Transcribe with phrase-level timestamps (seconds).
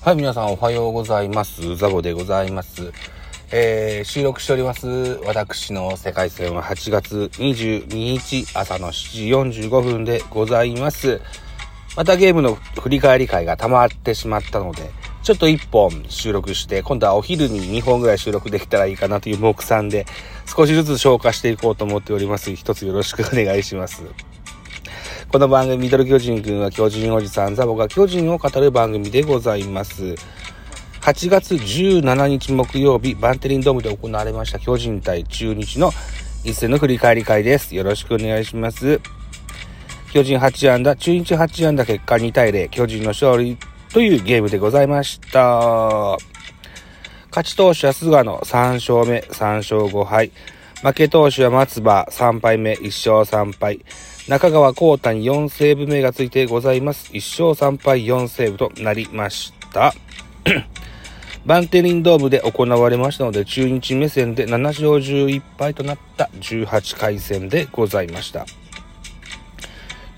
[0.00, 1.74] はい、皆さんおはようございます。
[1.74, 2.92] ザボでございます。
[3.50, 4.86] えー、収録しております、
[5.26, 11.20] 私の世界戦は8月22日朝の7時45分でございます。
[11.96, 14.88] またゲームの振り返り会が溜まってしまったので、
[15.24, 20.06] ちょっと1本収録して、今度はお昼に2本ぐらい収録できたらいいかなという目算で、
[20.46, 22.54] 少しずつ消化していこうと思っております。
[22.54, 24.04] 一つよろしくお願いします。
[25.30, 30.14] この番組、ミドル巨人くんは巨人おじさん、ザボが巨人を語る番組でございます。
[31.02, 35.90] 8月17日木曜日、バンテリンドームで行われました巨人対中日の
[36.44, 37.76] 一戦の振り返り会です。
[37.76, 39.02] よろしくお願いします。
[40.14, 43.58] 巨人8安打、中日8安打結果2対0、巨人の勝利
[43.92, 46.16] というゲームでございました。
[47.28, 50.32] 勝ち投手は菅野3勝目、3勝5敗。
[50.82, 53.84] 負け投手は松葉3敗目、1勝3敗。
[54.28, 57.10] 中川幸太に4セーブ目がついてございます。
[57.14, 59.94] 1勝3敗4セーブとなりました。
[61.46, 68.44] バンテリンドームで行われましたので、中日目線で7勝11敗となった18回戦でございました。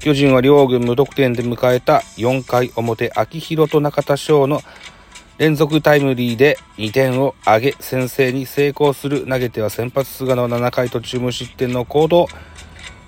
[0.00, 4.60] 巨人は両軍無得点で迎えた4回表、秋広と中田翔の
[5.38, 12.26] 連続タイムリーで2点を挙げ、先制に成功する投げては先発菅野7回途中無失点の行動。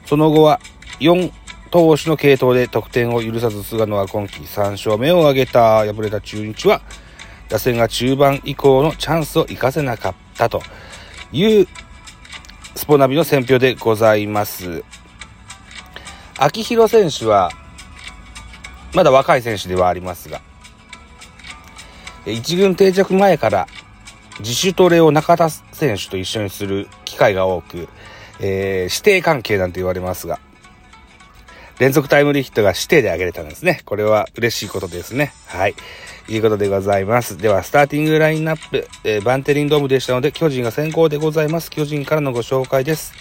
[0.07, 0.61] その後は
[1.01, 1.33] 4
[1.71, 6.83] 投手の継投で得点を許さず菅野は今季3勝目を挙げた敗れた中日は
[7.49, 10.63] 打線が中盤以降のチャンスを生かせなかったと
[11.33, 11.67] いう
[12.75, 14.85] スポナビの選評でございます。
[16.39, 17.51] 秋広選手は
[18.95, 20.41] まだ若い選手ではありますが
[22.27, 23.67] 一軍定着前から
[24.41, 27.89] 自主トレを中田選手と一緒にする機会が多く、
[28.41, 30.41] えー、指定関係なんて言われますが、
[31.83, 33.81] 連続タイムリーヒットが指定で挙げれたんですね。
[33.85, 35.33] これは嬉しいことですね。
[35.47, 35.75] はい。
[36.29, 37.37] いうことでございます。
[37.37, 41.73] では、スターティングラインナップ、えーバンテリンドームでしたので、巨人が先行でございます。
[41.73, 43.15] 巨人からのご紹介です。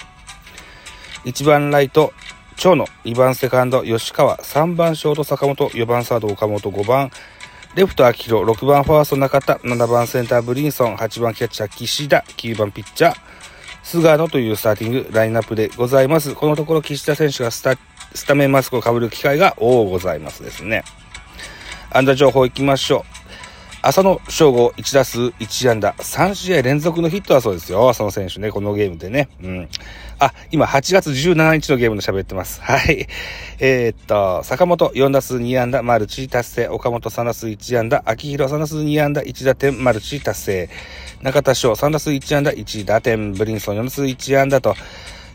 [1.25, 2.13] 1番ライト、
[2.55, 7.09] 長野、2番セカンド、吉川、3番ショート、坂本、4番サード、岡本、5番、
[7.73, 13.16] レフト、秋広、6番ファースト、中田、7番センター、ブリンソン、8番キャッチャー、岸田、9番ピッチャー、
[13.81, 16.35] 菅野というスターティングラインナップでございます。
[16.35, 17.71] このところ岸田選手がスタ
[18.13, 20.83] スタメンマスクをかぶる機会が多ございますですね。
[21.89, 23.22] 安打情報いきましょう。
[23.83, 27.89] 浅野翔吾1打数1安打3試合連続のヒットだそうですよ。
[27.89, 29.27] 浅野選手ね、このゲームでね。
[29.41, 29.69] うん。
[30.19, 32.61] あ、今8月17日のゲームで喋ってます。
[32.61, 33.07] はい。
[33.59, 36.67] えーっと、坂本4打数2安打マルチ達成。
[36.67, 38.03] 岡本3打数1安打。
[38.05, 40.69] 秋広3打数2安打1打点マルチ達成。
[41.23, 43.33] 中田翔3打数1安打1打点。
[43.33, 44.75] ブリンソン4打数1安打と、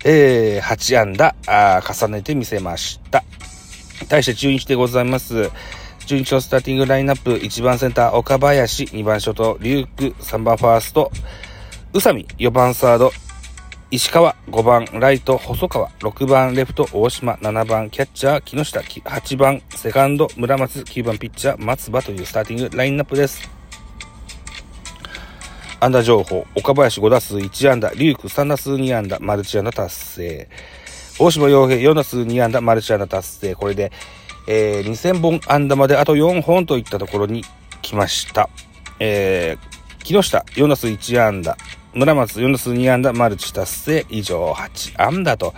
[0.08, 3.24] えー、8安打あ重ねてみせました。
[4.08, 5.50] 対して中日でございます。
[6.06, 11.10] 中日のスターティングラインナップ、1番センター、岡林、2番ショート、龍空、3番ファースト、
[11.92, 13.10] 宇佐美、4番サード、
[13.90, 23.55] 石川、5番ライト、細川、6番レフト、大島、7番キャッチャー、木下、8番セカンド、村松、9番ピッチャー、松葉というスターティングラインナップです。
[25.86, 30.48] 安打情報、岡林5打数1安打、龍空3打数2安打、マルチ安打達成。
[31.20, 33.54] 大島洋平4打数2安打、マルチ安打達成。
[33.54, 33.92] これで、
[34.48, 37.44] えー、2000本安打まであと4本といったところに
[37.82, 38.50] 来ました。
[38.98, 41.56] えー、木下4打数1安打、
[41.94, 45.54] 村松4打数2安打、マルチ達成、以上8安打と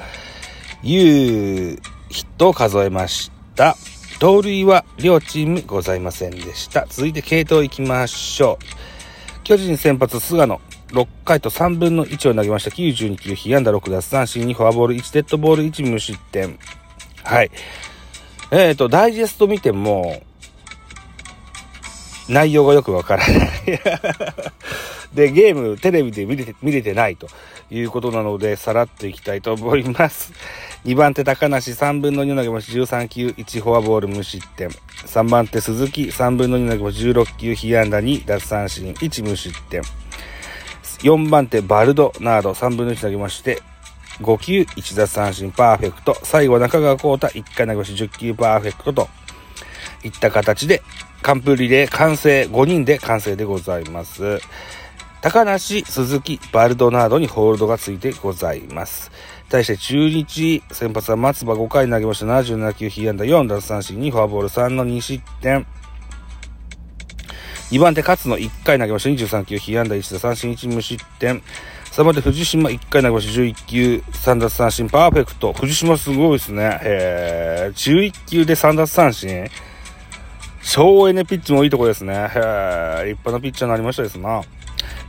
[0.83, 1.79] いう
[2.11, 3.77] ヒットを数えました。
[4.21, 6.85] 盗塁は両チームございませんでした。
[6.87, 8.98] 続いて系統いきましょう。
[9.49, 10.61] 巨人先発菅野。
[10.89, 12.71] 6回と3分の1を投げました。
[12.71, 14.95] 92球被安打6奪三振2フォアボール。
[14.95, 16.59] 1デッドボール1無失点。
[17.25, 17.51] はい。
[18.51, 20.23] えっ、ー、とダイジェスト見ても
[22.29, 23.41] 内容がよくわからない。
[25.17, 27.27] でゲームテレビで見れて見れてないと。
[27.71, 30.33] いうことなのでさらっといきたいと思います。
[30.85, 32.73] 2番手高梨3分の2投げました。
[32.79, 34.71] 13球1フォアボール無失点。
[35.07, 39.83] 3番手鈴木3分の2投げました16球被安打2奪三振1無失点
[41.01, 43.63] 4番手バルドナード3分の1投げまして
[44.21, 49.09] 5球1奪三振パーフェクト最後中川幸太1回投げまし10球パーフェクトと
[50.05, 50.83] いった形で
[51.23, 54.39] 完封リレー完成、5人で完成でございます。
[55.21, 59.11] 高梨、鈴木、バルドナードにホールドがついてございます。
[59.49, 65.67] 対して中日、先発は松葉5回投げました77球、被安打4奪三振2、フォアボール3の2失点。
[67.71, 71.43] 2番手勝野1回投げました23球、被安打1打三振1無失点。
[71.91, 75.53] 3番手藤島1回投げました11球、3奪三振パーフェクト。
[75.53, 76.79] 藤島すごいですね。
[76.85, 79.51] えー、11球で3奪三振。
[80.63, 82.15] 省エネピッチもいいとこですね。
[82.15, 84.43] へー、立派なピッチャーになりましたですな。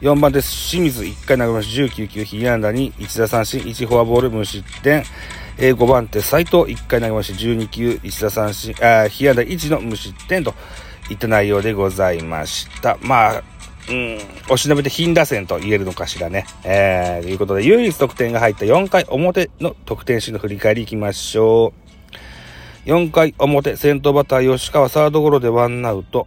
[0.02, 0.70] 4番です。
[0.72, 5.04] 清水1回投げました19球、被安打に1打三振、1フォアボール無失点。
[5.58, 10.54] えー、5番手、斉藤1回投げました12球、1打三振、あ被安打1の無失点と
[11.10, 12.98] いった内容でございました。
[13.02, 13.44] まあ、
[13.90, 14.20] うん、
[14.50, 16.46] おしなべて貧打線と言えるのかしらね。
[16.64, 21.74] えー、ということで、唯一得点が入った4回表の得点シーンの振り返りいきましょ
[22.86, 22.90] う。
[22.90, 26.26] 4回表、先頭バッター吉川サードゴロでワンアウト。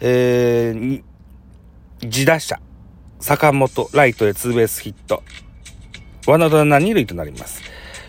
[0.00, 1.02] えー、
[2.02, 2.58] 自打者、
[3.26, 5.24] 坂本、ライトへツーベースヒット。
[6.28, 7.60] ワンアウトランナー2塁となります。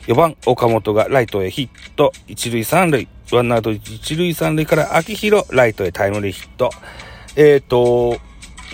[0.05, 2.11] 4番、岡本がライトへヒット。
[2.27, 3.07] 1塁3塁。
[3.31, 6.69] ワンアウト1塁3塁から秋広、ライトへタイムリーヒット。
[7.35, 8.19] えっ、ー、と、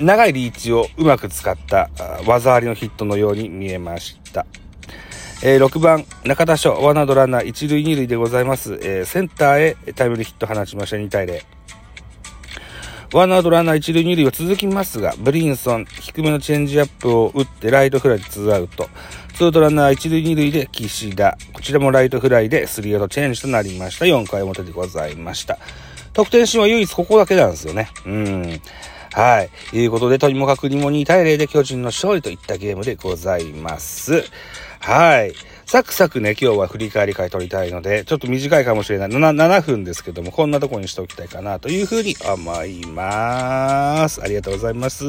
[0.02, 1.90] 長いリーチをうまく使った
[2.28, 4.46] 技ありのヒットのように見えました。
[5.44, 8.74] えー、6番、中田翔、ワンアウトランナー1塁2塁でございます。
[8.84, 11.42] えー、センターへタイムリーヒット放ちました2対0。
[13.14, 18.90] ワンアウトランナー一塁二塁は続きますが、ブリンソン、低めのチェンジアップを打ってライトフライでツーアウト。
[19.36, 21.38] ツーアウトランナー一塁二塁で岸田。
[21.54, 24.06] こちらもライトフライでスリーアウトチェンジとなりました。
[24.06, 25.60] 4回表でございました。
[26.14, 27.92] 得点シーンは唯一ここだけなんですよね。
[28.04, 28.62] うん。
[29.14, 29.50] はい。
[29.70, 34.24] ということで、とにもかくにも2対0で巨人の勝利といったゲームでございます。
[34.80, 35.34] はい。
[35.74, 39.10] サクサクね、今日は振り返り会取りたいので、ちょっと短いかもしれない。
[39.10, 44.22] 7, 7分ですけども、こんなとこにしておきたいかなというふうに思います。
[44.22, 45.04] ありがとうございます。